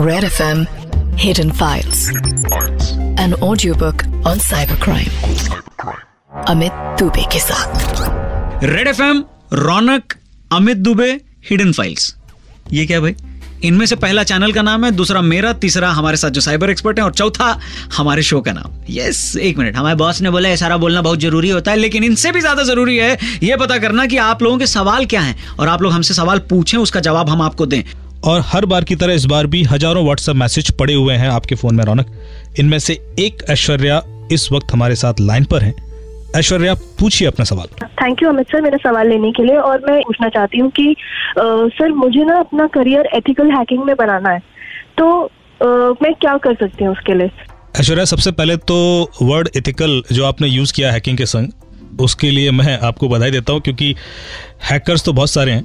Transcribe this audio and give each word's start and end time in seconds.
Red 0.00 0.24
FM 0.24 0.60
Hidden 1.18 1.50
Files. 1.52 2.08
An 3.18 3.34
audiobook 3.46 4.04
on 4.24 4.38
cybercrime. 4.38 5.10
Amit 6.48 6.72
Dubey 6.98 7.24
के 7.32 7.38
साथ 7.38 8.64
Red 8.64 8.88
F 8.88 9.02
Raunak 9.54 10.14
Amit 10.52 10.76
Dubey 10.76 11.10
hidden 11.50 11.72
ये 12.72 12.86
क्या 12.86 13.00
भाई? 13.00 13.14
इनमें 13.64 13.86
से 13.86 13.96
पहला 13.96 14.22
चैनल 14.22 14.52
का 14.52 14.62
नाम 14.62 14.84
है, 14.84 14.90
दूसरा 14.90 15.20
मेरा, 15.20 15.52
तीसरा 15.52 15.90
हमारे 15.90 16.16
साथ 16.16 16.30
जो 16.30 16.40
साइबर 16.40 16.70
एक्सपर्ट 16.70 16.98
है, 16.98 17.04
और 17.04 17.12
चौथा 17.12 17.60
हमारे 17.96 18.22
शो 18.22 18.40
का 18.40 18.52
नाम। 18.52 18.84
यस 18.90 19.36
एक 19.36 19.58
मिनट 19.58 19.76
हमारे 19.76 19.96
बॉस 19.96 20.20
ने 20.20 20.30
बोला 20.30 20.56
सारा 20.56 20.76
बोलना 20.76 21.02
बहुत 21.02 21.20
ज़रूरी 21.20 21.50
होता 21.50 21.70
है, 21.70 21.76
लेकिन 21.76 22.04
इनसे 22.04 22.32
भी 22.32 22.40
ज़्यादा 22.40 22.62
ज़रूरी 22.62 22.96
है। 22.96 23.18
ये 23.42 23.56
पता 23.56 23.78
करना 23.78 24.06
कि 24.06 24.16
आप 24.16 24.42
लोगों 24.42 24.58
के 24.58 24.66
सवाल 24.66 25.06
क्या 25.06 25.20
हैं, 25.20 25.36
और 25.58 25.68
आप 25.68 25.82
लोग 25.82 25.92
हमसे 25.92 26.14
सवाल 26.14 26.38
पूछें, 26.38 26.78
उसका 26.78 27.00
जवाब 27.00 27.30
हम 27.30 27.42
आपको 27.42 27.66
दें। 27.66 27.82
और 28.24 28.42
हर 28.46 28.64
बार 28.66 28.84
की 28.84 28.96
तरह 28.96 29.14
इस 29.14 29.24
बार 29.24 29.46
भी 29.46 29.62
हज़ारों 29.62 30.04
व्हाट्सएप 30.04 30.36
मैसेज 30.36 30.70
पड़े 30.70 30.94
हुए 30.94 31.14
हैं 31.14 31.28
आपके 31.28 31.54
फ़ोन 31.54 31.74
में 31.74 31.84
रौनक। 31.84 32.06
इनमें 32.58 32.78
से 32.78 32.98
एक 33.18 33.44
ऐश्वर्या 33.50 34.02
इस 34.32 34.50
वक्त 34.52 34.72
हमारे 34.72 34.94
साथ 34.94 35.20
लाइन 35.20 35.44
पर 35.44 35.62
है। 35.62 35.74
ऐश्वर्या 36.36 36.74
पूछिए 37.00 37.28
अपना 37.28 37.44
सवाल। 37.44 37.68
थैंक 38.02 38.22
यू 38.22 38.28
अमित 38.28 38.46
सर 38.46 38.60
मेरा 38.62 38.78
सवाल 38.82 39.08
लेने 39.08 39.30
के 39.32 39.42
लिए 39.42 39.56
और 39.58 39.80
मैं 39.88 40.00
पूछना 40.02 40.28
चाहती 40.28 40.58
हूँ 40.58 40.70
कि 40.70 40.86
अ, 40.90 41.42
सर 41.74 41.92
मुझे 41.92 42.24
ना 42.24 42.38
अपना 42.38 42.66
करियर 42.66 43.08
एथिकल 43.14 43.50
हैकिंग 43.50 43.84
में 43.84 43.94
बनाना 43.96 44.30
है। 44.30 44.40
तो 44.98 45.10
अ, 45.20 45.66
मैं 46.02 46.14
क्या 46.14 46.36
कर 46.36 46.54
सकती 46.54 46.84
हूँ 46.84 46.92
उसके 46.92 47.14
लिए? 47.14 47.30
ऐश्वर्या 47.80 48.04
सबसे 48.04 48.30
पहले 48.32 48.56
तो 48.56 48.76
वर्ड 49.22 49.48
एथिकल 49.56 50.02
जो 50.12 50.24
आपने 50.24 50.48
यूज़ 50.48 50.72
किया 50.72 50.92
हैकिंग 50.92 51.18
के 51.18 51.26
संग 51.26 52.00
उसके 52.00 52.30
लिए 52.30 52.50
मैं 52.50 52.78
आपको 52.78 53.08
बधाई 53.08 53.30
देता 53.30 53.52
हूँ 53.52 53.60
क्योंकि 53.60 53.94
हैकर्स 54.70 55.04
तो 55.04 55.12
बहुत 55.12 55.30
सारे 55.30 55.52
हैं। 55.52 55.64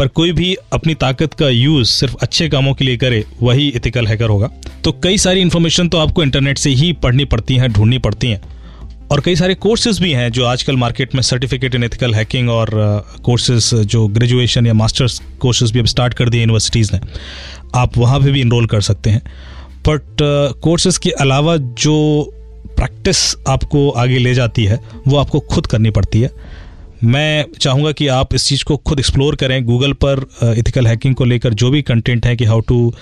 पर 0.00 0.08
कोई 0.08 0.32
भी 0.32 0.56
अपनी 0.72 0.94
ताकत 0.94 1.34
का 1.34 1.48
यूज़ 1.48 1.88
सिर्फ़ 1.88 2.14
अच्छे 2.22 2.48
कामों 2.48 2.74
के 2.74 2.84
लिए 2.84 2.96
करे, 2.96 3.24
वही 3.42 3.72
एथिकल 3.76 4.06
हैकर 4.06 4.28
होगा। 4.28 4.50
तो 4.84 4.92
कई 4.92 5.18
सारी 5.18 5.40
इन्फॉर्मेशन 5.40 5.88
तो 5.88 5.98
आपको 5.98 6.22
इंटरनेट 6.22 6.58
से 6.58 6.70
ही 6.70 6.92
पढ़नी 6.92 7.24
पड़ती 7.24 7.56
हैं, 7.56 7.72
ढूंढनी 7.72 7.98
पड़ती 7.98 8.26
हैं। 8.26 8.40
और 9.10 9.20
कई 9.20 9.36
सारे 9.36 9.54
कोर्सेज 9.54 10.00
भी 10.00 10.12
हैं 10.12 10.32
जो 10.32 10.44
आजकल 10.44 10.76
मार्केट 10.76 11.14
में 11.14 11.22
सर्टिफिकेट 11.22 11.74
इन 11.74 11.84
एथिकल 11.84 12.14
हैकिंग 12.14 12.50
और 12.50 12.70
कोर्सेज 13.22 13.74
जो 13.74 14.06
ग्रेजुएशन 14.08 14.66
या 14.66 14.74
मास्टर्स 14.74 15.22
कोर्सेज 15.40 15.72
भी 15.72 15.78
अब 15.78 15.86
स्टार्ट 15.86 16.14
कर 16.14 16.28
दिए 16.28 16.40
यूनिवर्सिटीज़ 16.40 16.90
ने। 16.92 17.00
आप 17.74 17.98
वहाँ 17.98 18.22
भी 18.22 18.40
इनरोल 18.40 18.66
कर 18.66 18.80
सकते 18.80 19.10
हैं। 19.10 19.22
बट 19.88 20.16
कोर्सेज 20.60 20.98
के 20.98 21.10
अलावा 21.10 21.56
जो 21.56 21.96
प्रैक्टिस 22.76 23.34
आपको 23.48 23.90
आगे 23.90 24.18
ले 24.18 24.34
जाती 24.34 24.64
है, 24.64 24.80
वो 25.08 25.16
आपको 25.16 25.40
खुद 25.40 25.66
करनी 25.66 25.90
पड़ती 25.90 26.20
है। 26.20 26.30
मैं 27.04 27.46
चाहूँगा 27.60 27.92
कि 27.92 28.06
आप 28.08 28.34
इस 28.34 28.46
चीज़ 28.46 28.64
को 28.64 28.76
खुद 28.76 28.98
एक्सप्लोर 28.98 29.36
करें। 29.36 29.64
गूगल 29.64 29.92
पर 30.04 30.24
इथिकल 30.58 30.86
हैकिंग 30.86 31.14
को 31.14 31.24
लेकर 31.24 31.54
जो 31.54 31.70
भी 31.70 31.82
कंटेंट 31.82 32.26
है 32.26 32.36
कि 32.36 32.44
हाउ 32.44 32.60
टू 32.60 32.92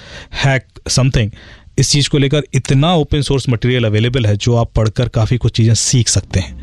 हैक 0.44 0.66
समथिंग 0.88 1.30
इस 1.78 1.90
चीज़ 1.90 2.08
को 2.08 2.18
लेकर 2.18 2.42
इतना 2.54 2.94
ओपन 2.94 3.22
सोर्स 3.22 3.48
मटेरियल 3.48 3.84
अवेलेबल 3.84 4.26
है 4.26 4.36
जो 4.36 4.54
आप 4.56 4.72
पढ़कर 4.72 5.08
काफ़ी 5.08 5.36
कुछ 5.36 5.56
चीज़ें 5.56 5.74
सीख 5.74 6.08
सकते 6.08 6.40
हैं। 6.40 6.56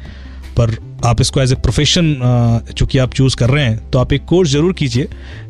पर 0.58 0.76
आप 1.06 1.22
इसको 1.22 1.42
एज 1.42 1.52
ए 1.52 1.56
प्रोफेशन 1.56 2.14
चूँकि 2.78 2.98
आप 2.98 3.14
चूज़ 3.14 3.36
कर 3.36 3.50
रहे 3.50 3.64
हैं 3.66 3.90
तो 3.92 4.00
आप 4.00 4.14
एक 4.14 4.26
कोर्स 4.26 4.50
ज़रूर 4.50 4.74
कीजिए। 4.74 5.08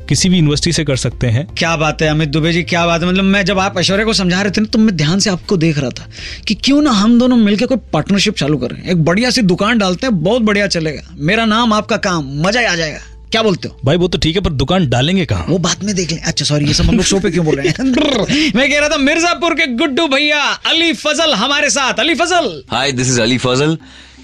किसी 0.10 0.30
भी 0.30 0.38
यूनिवर्सिटी 0.38 0.72
से 0.74 0.84
कर 0.86 0.96
सकते 0.96 1.28
हैं। 1.28 1.46
क्या 1.58 1.76
बात 1.78 2.02
है 2.02 2.08
अमित 2.08 2.30
दुबे 2.30 2.52
जी 2.54 2.62
क्या 2.64 2.86
बात 2.88 3.02
है? 3.02 3.08
मतलब 3.08 3.24
मैं 3.24 3.44
जब 3.46 3.60
आप 3.60 3.78
ऐश्वर्या 3.80 4.06
को 4.06 4.14
समझा 4.14 4.42
रहे 4.42 4.52
थे 4.52 4.62
ना 4.62 4.68
तो 4.74 4.80
मैं 4.80 4.96
ध्यान 4.98 5.20
से 5.20 5.30
आपको 5.30 5.58
देख 5.58 5.78
रहा 5.78 5.90
था 5.90 6.08
कि 6.48 6.56
क्यों 6.56 6.82
ना 6.82 6.92
हम 6.92 7.18
दोनों 7.20 7.38
मिलकर 7.38 7.66
कोई 7.66 7.78
पार्टनरशिप 7.94 8.36
चालू 8.38 8.58
करें 8.58 8.84
एक 8.84 9.04
बढ़िया 9.06 9.30
सी 9.30 9.42
दुकान 9.44 9.78
डालते 9.78 10.08
हैं 10.08 10.24
बहुत 10.24 10.42
बढ़िया 10.42 10.68
चलेगा। 10.68 11.16
मेरा 11.20 11.46
नाम 11.46 11.74
आपका 11.74 11.98
काम 12.08 12.32
मज़ा 12.48 12.60
ही 12.60 12.66
आ 12.66 12.76
जाएगा। 12.76 13.00
क्या 13.32 13.42
बोलते 13.44 13.68
हो? 13.68 13.80
भाई 13.86 13.98
वो 13.98 14.08
तो 14.08 14.18
ठीक 14.18 14.36
है 14.36 14.42
पर 14.42 14.54
दुकान 14.54 14.88
डालेंगे 14.90 15.26
कहा? 15.26 15.46
वो 15.50 15.58
बात 15.60 15.84
में 15.84 15.94
देख 15.96 16.12
लें। 16.12 16.22
अच्छा 16.22 16.46
सॉरी 16.46 16.66
ये 16.66 16.74
सब 16.74 16.86
हम 16.86 16.96
लोग 16.96 17.06
शो 17.06 17.20
पे 17.20 17.32
क्यों 17.32 17.46
बोल 17.46 17.56
रहे 17.56 17.68
हैं? 17.68 18.52
मैं 18.56 18.70
कह 18.70 18.80
रहा 18.80 18.90
था 18.90 18.98
मिर्जापुर 19.00 19.54
के 19.54 19.68
गुड्डू 19.78 20.08
भैया 20.08 20.42
अली 20.70 20.94
फजल 20.96 21.34
हमारे 21.36 21.70
साथ। 21.70 22.00
Ali 22.00 22.16
Fazal! 22.16 22.62
Hi 22.72 22.92
this 22.92 23.08
is 23.08 23.22
Ali 23.22 23.38
Fazal. 23.38 23.78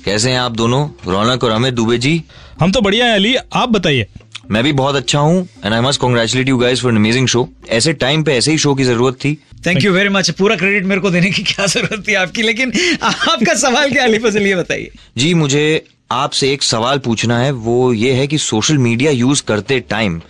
कैसे 0.05 0.31
हैं 0.31 0.39
आप 0.39 0.52
दोनों? 0.52 0.88
रौनक 1.07 1.44
और 1.44 1.51
अमित 1.51 1.73
दुबे 1.73 1.97
जी। 1.97 2.22
हम 2.59 2.72
तो 2.72 2.81
बढ़िया 2.81 3.06
है 3.06 3.16
अली 3.16 3.35
आप 3.35 3.69
बताइए। 3.69 4.07
मैं 4.51 4.63
भी 4.63 4.72
बहुत 4.73 4.95
अच्छा 4.95 5.19
हूँ 5.19 5.47
and 5.66 5.73
I 5.73 5.81
must 5.81 6.01
congratulate 6.01 6.47
you 6.50 6.57
guys 6.57 6.81
for 6.81 6.94
amazing 6.94 7.28
show 7.28 7.47
ऐसे 7.69 7.94
टाइम 7.95 8.23
पे 8.23 8.35
ऐसे 8.38 8.51
ही 8.51 8.57
शो 8.57 8.73
की 8.75 8.84
ज़रूरत 8.84 9.16
थी। 9.16 9.34
थैंक 9.66 9.84
यू 9.84 9.91
वेरी 9.94 10.09
मच 10.09 10.29
पूरा 10.31 10.56
क्रेडिट 10.56 10.85
मेरे 10.85 11.01
को 11.01 11.09
देने 11.11 11.31
की 11.31 11.44
क्या 11.44 11.66
ज़रूरत 11.66 12.03
थी 12.07 12.13
आपकी 12.13 12.41
लेकिन 12.41 12.72
आपका 13.03 13.53
सवाल 13.53 13.91
क्या 13.91 14.03
अली 14.03 14.19
फजल 14.19 14.47
ये 14.47 14.56
बताइए। 14.56 14.91
जी 15.17 15.34
मुझे 15.34 15.84
आपसे 16.11 16.51
एक 16.53 16.63
सवाल 16.63 17.00
पूछना 17.00 17.40
है। 17.40 17.51
वो 17.51 17.94
ये 17.94 18.13
है 18.13 18.28
कि 18.28 18.38
सोशल 18.38 18.78
मीडिया 18.78 19.11
यूज़ 19.11 19.44
करते 19.47 19.79
टाइम 19.90 20.22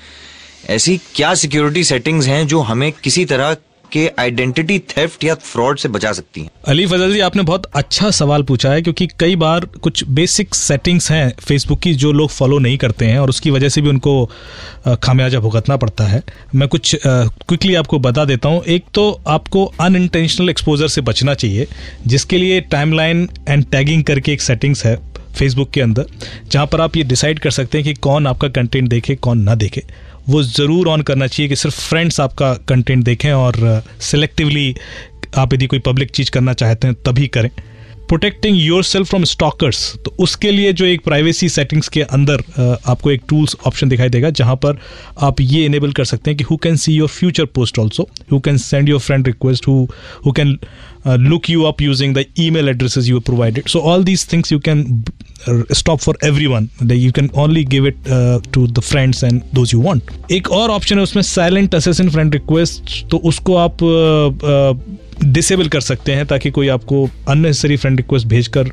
ऐसी 0.70 1.00
क्या 1.16 1.34
सिक्योरिटी 1.36 1.84
सेटिंग्स 1.84 2.28
हैं 2.28 2.46
जो 2.48 2.60
हमें 2.62 2.92
किसी 3.04 3.26
तरह 3.26 3.56
के 3.92 4.08
आइडेंटिटी 4.20 4.78
थेफ्ट 4.90 5.24
या 5.24 5.36
फ्रॉड 5.36 5.78
से 5.78 5.90
बचा 5.90 6.12
सकती 6.14 6.42
हैं। 6.42 6.50
अली 6.68 6.86
फजल 6.88 7.14
जी, 7.14 7.20
आपने 7.20 7.44
बहुत 7.44 7.66
अच्छा 7.66 8.10
सवाल 8.12 8.44
पूछा 8.44 8.72
है, 8.72 8.82
क्योंकि 8.82 9.08
कई 9.20 9.36
बार 9.36 9.66
कुछ 9.84 10.04
बेसिक 10.10 10.56
सेटिंग्स 10.56 11.12
हैं 11.12 11.34
फेसबुक 11.40 11.80
की 11.80 11.94
जो 11.96 12.12
लोग 12.12 12.30
फॉलो 12.30 12.60
नहीं 12.60 12.78
करते 12.78 13.06
हैं, 13.06 13.20
और 13.20 13.30
उसकी 13.30 13.52
वजह 13.52 13.70
से 13.70 13.82
भी 13.82 13.90
उनको 13.90 14.26
खामियाजा 14.96 15.40
भुगतना 15.40 15.78
पड़ता 15.78 16.04
है। 16.04 16.24
मैं 16.56 16.68
कुछ 16.68 16.96
क्विकली 17.06 17.76
आपको 17.76 18.00
बता 18.00 18.26
देता 18.26 18.50
हूँ। 18.50 18.64
एक 18.66 18.86
तो 18.94 19.10
आपको 19.28 19.66
अनइंटेंशनल 19.82 20.50
एक्सपोजर 20.50 20.88
से 20.88 21.02
बचना 21.04 21.34
चाहिए, 21.36 21.68
जिसके 22.08 22.38
लिए 22.38 22.60
टाइमलाइन 22.62 23.28
एंड 23.50 23.66
टैगिंग 23.66 24.04
करके 24.04 24.34
एक 24.34 24.42
सेटिंग्स 24.42 24.86
है 24.86 24.96
फेसबुक 25.32 25.70
के 25.72 25.82
अंदर, 25.82 26.06
जहाँ 26.48 26.66
पर 26.68 26.82
आप 26.82 26.96
ये 26.98 27.04
डिसाइड 27.04 27.40
कर 27.40 27.52
सकते 27.52 27.78
हैं 27.78 27.86
कि 27.86 27.94
कौन 27.96 28.28
आपका 28.28 28.48
कंटेंट 28.50 28.88
देखे, 28.90 29.16
कौन 29.18 29.42
ना 29.42 29.56
देखे। 29.56 29.84
वो 30.32 30.44
ज़रूर 30.44 30.88
ऑन 30.88 31.02
करना 31.02 31.28
चाहिए 31.28 31.50
कि 31.50 31.56
सिर्फ़ 31.56 31.82
फ्रेंड्स 31.82 32.20
आपका 32.20 32.54
कंटेंट 32.54 33.04
देखें 33.04 33.32
और 33.32 33.84
सिलेक्टिवली 34.02 34.76
आप 35.38 35.54
यदि 35.54 35.68
कोई 35.68 35.80
पब्लिक 35.80 36.12
चीज़ 36.12 36.32
करना 36.32 36.54
चाहते 36.54 36.88
हैं 36.88 36.96
तभी 37.06 37.28
करें। 37.28 37.50
Protecting 38.08 38.58
your 38.60 38.84
self 38.84 39.08
from 39.08 39.24
stalkers 39.24 39.96
तो 40.06 40.16
उसके 40.20 40.52
लिए 40.52 40.74
जो 40.74 40.86
एक 40.86 41.02
प्राइवेसी 41.04 41.50
सेटिंग्स 41.50 41.88
के 41.88 42.02
अंदर 42.02 42.34
अ, 42.34 42.78
आपको 42.92 43.12
एक 43.12 43.22
टूल्स 43.30 43.56
ऑप्शन 43.66 43.90
दिखाई 43.90 44.10
देगा 44.10 44.30
जहाँ 44.30 44.56
पर 44.56 44.78
आप 45.20 45.42
ये 45.42 45.66
इनेबल 45.66 45.92
कर 45.92 46.06
सकते 46.06 46.32
हैं 46.32 46.38
कि 46.38 46.44
who 46.44 46.58
can 46.58 46.76
see 46.76 46.94
your 46.94 47.08
future 47.08 47.46
post 47.46 47.80
also 47.80 48.10
who 48.32 48.40
can 48.40 48.58
send 48.58 48.90
your 48.90 49.00
friend 49.00 49.28
request 49.28 49.68
who 49.68 49.88
who 50.26 50.32
can 50.32 50.60
look 51.08 51.50
you 51.50 51.64
up 51.64 51.82
using 51.82 52.16
the 52.16 52.26
email 52.50 52.66
you 52.66 52.78
provided. 52.78 53.26
Provided 53.26 53.68
so 53.68 53.80
all 53.80 54.04
these 54.04 54.28
things 54.34 54.52
you 54.52 54.60
uh, 54.60 54.78
for 56.06 56.14
everyone. 56.22 56.70
That 56.82 56.98
you 56.98 57.12
can 57.12 57.30
only 57.34 57.64
give 57.64 57.86
it 57.86 57.98
uh, 58.08 58.40
to 58.54 58.68
the 58.68 58.82
friends 58.82 59.24
and 59.24 59.44
those 59.54 59.72
you 59.74 59.80
want. 59.88 60.12
एक 60.32 60.52
और 60.52 60.70
option 60.70 60.98
है 60.98 61.04
उसमें 61.04 61.24
silent 61.24 61.76
assassin 61.76 62.10
friend 62.10 62.34
request 62.34 63.06
तो 63.12 63.18
उसको 63.32 63.56
आप 63.56 63.78
disable 65.24 65.68
कर 65.68 65.82
सकते 65.82 66.12
हैं 66.12 66.26
ताकि 66.28 66.52
कोई 66.52 66.68
आपको 66.68 67.10
अननेसेसरी 67.30 67.78
फ्रेंड 67.78 67.98
रिक्वेस्ट 67.98 68.28
भेजकर 68.28 68.72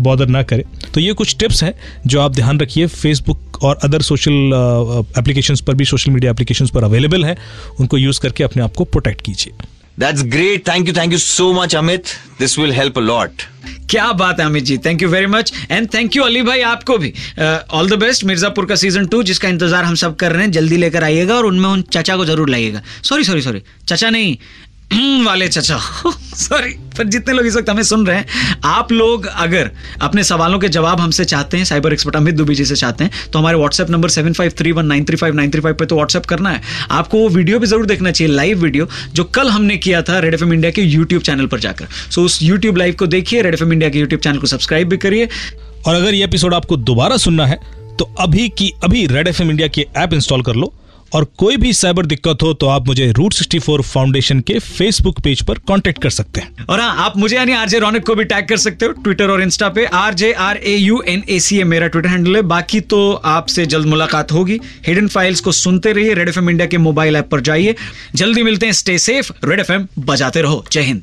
बॉदर 0.00 0.26
ना 0.26 0.42
करे। 0.42 0.64
तो 0.94 1.00
ये 1.00 1.12
कुछ 1.12 1.36
टिप्स 1.38 1.62
हैं 1.64 1.74
जो 2.06 2.20
आप 2.20 2.34
ध्यान 2.34 2.60
रखिए। 2.60 2.86
फेसबुक 2.86 3.62
और 3.62 3.78
अदर 3.84 4.02
सोशल 4.02 5.12
एप्लीकेशंस 5.18 5.60
पर 5.60 5.74
भी 5.74 5.84
सोशल 5.84 6.12
मीडिया 6.12 6.32
एप्लीकेशंस 6.32 6.70
पर 6.70 6.84
अवेलेबल 6.84 7.24
हैं। 7.24 7.36
उनको 7.80 7.98
यूज़ 7.98 8.20
करके 8.20 8.44
अपने 8.44 8.62
आप 8.62 8.74
को 8.76 8.84
प्रोटेक्ट 8.84 9.20
कीजिए। 9.26 9.52
That's 10.00 10.22
great 10.32 10.68
thank 10.68 10.88
you 10.88 10.94
thank 10.96 11.12
you 11.12 11.18
so 11.18 11.52
much 11.52 11.74
Amit 11.76 12.06
this 12.38 12.58
will 12.58 12.72
help 12.72 12.98
lot 12.98 13.42
क्या 13.90 14.10
बात 14.12 14.40
है, 14.40 14.44
Amit 14.46 14.64
ji? 14.64 14.76
Thank 14.78 15.02
you 15.02 15.08
very 15.08 15.26
much 15.26 15.52
and 15.70 15.88
thank 15.94 16.16
you 16.16 16.22
Ali 16.22 16.42
भाई, 16.42 16.60
आपको 16.62 16.96
भी. 16.98 17.12
ऑल 17.72 17.88
द 17.90 17.94
बेस्ट 18.00 18.24
मिर्जापुर 18.24 18.66
का 18.66 18.74
सीज़न 18.74 19.06
टू 19.06 19.22
जिसका 19.22 19.48
इंतज़ार 19.48 19.84
हम 19.84 19.94
सब 19.94 20.14
कर 20.16 20.32
रहे 20.32 20.42
हैं, 20.42 20.50
जल्दी 20.52 20.76
लेकर 20.76 21.04
आइएगा 21.04 21.34
और 21.36 21.46
उनमें 21.46 21.68
उन 21.68 21.82
चाचा 21.92 22.16
को 22.16 22.24
ज़रूर 22.24 22.50
लाइएगा. 22.50 22.82
सॉरी 23.02 23.24
सॉरी 23.24 23.42
सॉरी 23.42 23.62
चाचा 23.88 24.10
नहीं 24.10 24.36
वाले 24.92 25.46
चाचा। 25.48 25.76
सॉरी 26.36 26.70
पर 26.98 27.04
जितने 27.04 27.34
लोग 27.34 27.46
इस 27.46 27.56
वक्त 27.56 27.68
हमें 27.70 27.82
सुन 27.82 28.06
रहे 28.06 28.16
हैं, 28.16 28.26
आप 28.64 28.92
लोग 28.92 29.26
अगर 29.26 29.70
अपने 30.00 30.22
सवालों 30.24 30.58
के 30.58 30.68
जवाब 30.68 31.00
हमसे 31.00 31.24
चाहते 31.24 31.56
हैं 31.56 31.64
साइबर 31.64 31.92
एक्सपर्ट 31.92 32.16
अमित 32.16 32.34
दुबे 32.34 32.54
जी 32.54 32.64
से 32.64 32.76
चाहते 32.76 33.04
हैं 33.04 33.30
तो 33.32 33.38
हमारे 33.38 33.56
WhatsApp 33.58 33.90
number 33.90 34.08
seven 34.08 34.32
five 34.32 34.52
three 34.58 34.72
one 34.72 34.86
nine 34.86 35.04
three 35.04 35.16
five 35.16 35.34
nine 35.34 35.50
three 35.50 35.60
five 35.60 35.74
पर 35.74 35.84
तो 35.84 35.94
व्हाट्सएप 35.94 36.26
करना 36.26 36.50
है। 36.50 36.62
आपको 36.90 37.18
वो 37.18 37.28
वीडियो 37.28 37.58
भी 37.58 37.66
ज़रूर 37.66 37.86
देखना 37.86 38.10
चाहिए 38.10 38.32
लाइव 38.34 38.62
वीडियो 38.62 38.88
जो 39.14 39.24
कल 39.26 39.48
हमने 39.48 39.76
किया 39.78 40.02
था 40.02 40.18
रेड 40.18 40.34
एफएम 40.34 40.52
इंडिया 40.52 40.70
के 40.70 40.82
यूट्यूब 40.82 41.22
चैनल 41.22 41.46
पर 41.46 41.60
जाकर। 41.60 41.88
सो 42.10 42.22
उस 42.22 42.42
यूट्यूब 42.42 42.76
लाइव 42.76 42.94
को 42.94 43.06
देखिए 43.08 43.42
रेड 43.42 43.54
एफएम 43.54 43.72
इंडिया 43.72 43.90
के 43.90 43.98
यूट्यूब 43.98 44.20
चैनल 44.20 44.38
को 44.38 44.46
सब्सक्राइब 44.46 44.88
भी 44.88 44.96
करिए। 44.96 45.28
और 45.86 45.94
अगर 45.94 46.14
ये 46.14 46.24
एपिसोड 46.24 46.54
आपको 46.54 46.76
दोबारा 46.78 47.16
सुनना 47.18 47.46
है 47.46 47.58
तो 47.98 48.12
अभी 48.20 48.48
की 48.48 48.72
अभी 48.84 49.06
रेड 49.06 49.28
एफएम 49.28 49.50
इंडिया 49.50 49.68
की 49.68 49.84
ऐप 49.96 50.12
इंस्टॉल 50.14 50.42
कर 50.42 50.54
लो। 50.54 50.72
और 51.12 51.24
कोई 51.38 51.56
भी 51.56 51.72
साइबर 51.72 52.06
दिक्कत 52.06 52.42
हो 52.42 52.52
तो 52.54 52.66
आप 52.66 52.86
मुझे 52.86 53.10
रूट 53.12 53.34
64 53.34 53.82
फाउंडेशन 53.82 54.40
के 54.40 54.58
फेसबुक 54.58 55.20
पेज 55.20 55.42
पर 55.42 55.58
कांटेक्ट 55.68 56.02
कर 56.02 56.10
सकते 56.10 56.40
हैं। 56.40 56.66
और 56.66 56.80
हाँ 56.80 56.94
आप 57.04 57.16
मुझे 57.16 57.36
यानी 57.36 57.52
आरजे 57.52 57.78
रौनक 57.78 58.06
को 58.06 58.14
भी 58.14 58.24
टैग 58.24 58.48
कर 58.48 58.56
सकते 58.56 58.86
हो 58.86 58.92
ट्विटर 58.92 59.30
और 59.30 59.42
इंस्टा 59.42 59.68
पे। 59.68 59.84
R 59.84 60.14
J 60.14 60.32
R 60.32 60.56
A 60.56 60.76
U 60.76 61.02
N 61.08 61.22
A 61.28 61.38
C 61.40 61.58
A 61.60 61.64
मेरा 61.64 61.86
ट्विटर 61.86 62.08
हैंडल 62.08 62.36
है। 62.36 62.42
बाकी 62.42 62.80
तो 62.80 63.12
आपसे 63.12 63.66
जल्द 63.66 63.86
मुलाकात 63.86 64.32
होगी। 64.32 64.60
हिडन 64.86 65.08
फाइल्स 65.08 65.40
को 65.40 65.52
सुनते 65.52 65.92
रहिए। 65.92 66.14
रेड 66.14 66.28
एफएम 66.28 66.50
इंडिया 66.50 66.66
के 66.66 66.78
मोबाइल 66.78 67.16
ऐप 67.16 67.28
पर 67.28 67.40
जाइए। 67.40 67.74
जल्दी 68.14 68.42
मिलते 68.42 68.66
हैं। 68.66 68.72
स्टे 68.72 68.98
सेफ़ 68.98 69.32
रेड 69.44 69.60
एफएम 69.60 69.86
बजाते 69.98 70.42
रहो। 70.42 70.64
जय 70.72 70.80
हिंद। 70.80 71.02